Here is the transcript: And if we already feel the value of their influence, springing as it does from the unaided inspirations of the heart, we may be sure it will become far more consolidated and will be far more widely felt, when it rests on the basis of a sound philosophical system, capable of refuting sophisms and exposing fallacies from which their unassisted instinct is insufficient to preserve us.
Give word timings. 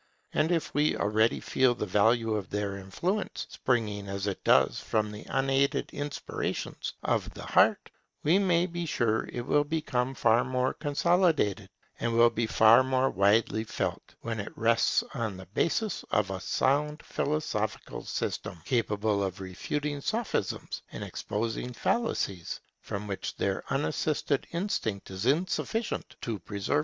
And 0.33 0.51
if 0.51 0.73
we 0.73 0.97
already 0.97 1.39
feel 1.39 1.75
the 1.75 1.85
value 1.85 2.33
of 2.33 2.49
their 2.49 2.75
influence, 2.77 3.45
springing 3.51 4.07
as 4.07 4.25
it 4.25 4.43
does 4.43 4.79
from 4.79 5.11
the 5.11 5.27
unaided 5.29 5.91
inspirations 5.93 6.93
of 7.03 7.31
the 7.35 7.43
heart, 7.45 7.91
we 8.23 8.39
may 8.39 8.65
be 8.65 8.87
sure 8.87 9.27
it 9.31 9.45
will 9.45 9.63
become 9.63 10.15
far 10.15 10.43
more 10.43 10.73
consolidated 10.73 11.69
and 11.99 12.17
will 12.17 12.31
be 12.31 12.47
far 12.47 12.83
more 12.83 13.11
widely 13.11 13.63
felt, 13.63 14.15
when 14.21 14.39
it 14.39 14.51
rests 14.57 15.03
on 15.13 15.37
the 15.37 15.45
basis 15.45 16.01
of 16.09 16.31
a 16.31 16.39
sound 16.41 17.03
philosophical 17.03 18.03
system, 18.03 18.59
capable 18.65 19.21
of 19.21 19.39
refuting 19.39 20.01
sophisms 20.01 20.81
and 20.91 21.03
exposing 21.03 21.73
fallacies 21.73 22.59
from 22.79 23.05
which 23.05 23.35
their 23.35 23.63
unassisted 23.69 24.47
instinct 24.49 25.11
is 25.11 25.27
insufficient 25.27 26.15
to 26.21 26.39
preserve 26.39 26.79
us. 26.79 26.79